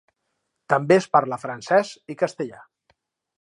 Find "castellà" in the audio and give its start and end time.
2.23-2.65